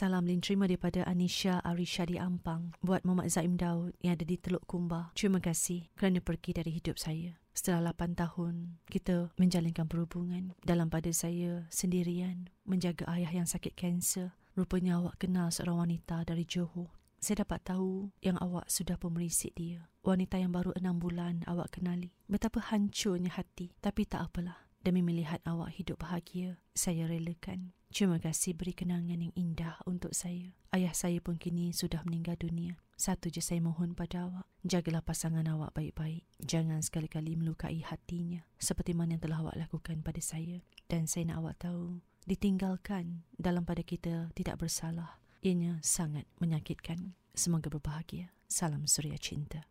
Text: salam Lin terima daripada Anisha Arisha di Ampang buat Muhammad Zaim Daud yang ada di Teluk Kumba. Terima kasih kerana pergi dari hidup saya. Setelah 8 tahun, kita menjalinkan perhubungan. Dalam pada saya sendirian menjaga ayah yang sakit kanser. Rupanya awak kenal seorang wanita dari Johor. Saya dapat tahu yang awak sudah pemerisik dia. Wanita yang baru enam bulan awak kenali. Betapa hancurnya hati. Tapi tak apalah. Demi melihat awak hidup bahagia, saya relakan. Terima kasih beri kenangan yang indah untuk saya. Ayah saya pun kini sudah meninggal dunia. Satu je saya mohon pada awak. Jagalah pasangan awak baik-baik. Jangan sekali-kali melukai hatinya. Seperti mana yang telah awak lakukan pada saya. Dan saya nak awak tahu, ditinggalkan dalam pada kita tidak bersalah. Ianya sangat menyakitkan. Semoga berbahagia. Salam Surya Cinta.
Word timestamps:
salam 0.00 0.24
Lin 0.24 0.40
terima 0.40 0.64
daripada 0.64 1.04
Anisha 1.04 1.60
Arisha 1.60 2.08
di 2.08 2.16
Ampang 2.16 2.72
buat 2.80 3.04
Muhammad 3.04 3.28
Zaim 3.28 3.60
Daud 3.60 3.92
yang 4.00 4.16
ada 4.16 4.24
di 4.24 4.40
Teluk 4.40 4.64
Kumba. 4.64 5.12
Terima 5.12 5.44
kasih 5.44 5.92
kerana 5.92 6.24
pergi 6.24 6.56
dari 6.56 6.72
hidup 6.72 6.96
saya. 6.96 7.36
Setelah 7.52 7.92
8 7.92 8.16
tahun, 8.16 8.80
kita 8.88 9.36
menjalinkan 9.36 9.84
perhubungan. 9.92 10.56
Dalam 10.64 10.88
pada 10.88 11.12
saya 11.12 11.68
sendirian 11.68 12.48
menjaga 12.64 13.04
ayah 13.12 13.28
yang 13.28 13.44
sakit 13.44 13.76
kanser. 13.76 14.32
Rupanya 14.56 15.04
awak 15.04 15.20
kenal 15.20 15.52
seorang 15.52 15.84
wanita 15.84 16.24
dari 16.24 16.48
Johor. 16.48 16.88
Saya 17.20 17.44
dapat 17.44 17.60
tahu 17.60 18.08
yang 18.24 18.40
awak 18.40 18.72
sudah 18.72 18.96
pemerisik 18.96 19.52
dia. 19.52 19.84
Wanita 20.00 20.40
yang 20.40 20.56
baru 20.56 20.72
enam 20.80 20.96
bulan 20.96 21.44
awak 21.44 21.76
kenali. 21.76 22.16
Betapa 22.24 22.72
hancurnya 22.72 23.36
hati. 23.36 23.76
Tapi 23.84 24.08
tak 24.08 24.32
apalah. 24.32 24.69
Demi 24.80 25.04
melihat 25.04 25.44
awak 25.44 25.76
hidup 25.76 26.00
bahagia, 26.00 26.56
saya 26.72 27.04
relakan. 27.04 27.76
Terima 27.92 28.16
kasih 28.16 28.56
beri 28.56 28.72
kenangan 28.72 29.20
yang 29.20 29.34
indah 29.36 29.76
untuk 29.84 30.16
saya. 30.16 30.56
Ayah 30.72 30.96
saya 30.96 31.20
pun 31.20 31.36
kini 31.36 31.76
sudah 31.76 32.00
meninggal 32.08 32.40
dunia. 32.40 32.80
Satu 32.96 33.28
je 33.28 33.44
saya 33.44 33.60
mohon 33.60 33.92
pada 33.92 34.24
awak. 34.24 34.48
Jagalah 34.64 35.04
pasangan 35.04 35.44
awak 35.52 35.76
baik-baik. 35.76 36.24
Jangan 36.40 36.80
sekali-kali 36.80 37.36
melukai 37.36 37.84
hatinya. 37.84 38.40
Seperti 38.56 38.96
mana 38.96 39.20
yang 39.20 39.22
telah 39.28 39.44
awak 39.44 39.60
lakukan 39.60 40.00
pada 40.00 40.22
saya. 40.24 40.64
Dan 40.88 41.04
saya 41.04 41.28
nak 41.28 41.44
awak 41.44 41.56
tahu, 41.60 42.00
ditinggalkan 42.24 43.28
dalam 43.36 43.68
pada 43.68 43.84
kita 43.84 44.32
tidak 44.32 44.64
bersalah. 44.64 45.20
Ianya 45.44 45.76
sangat 45.84 46.24
menyakitkan. 46.40 47.12
Semoga 47.36 47.68
berbahagia. 47.68 48.32
Salam 48.48 48.88
Surya 48.88 49.20
Cinta. 49.20 49.68